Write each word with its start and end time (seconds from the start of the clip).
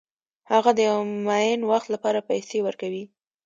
هغه 0.51 0.71
د 0.75 0.79
یو 0.89 0.99
معین 1.25 1.61
وخت 1.71 1.87
لپاره 1.95 2.25
پیسې 2.29 2.57
ورکوي 2.63 3.03